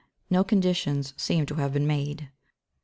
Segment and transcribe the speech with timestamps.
[0.31, 2.31] No conditions seem to have been made.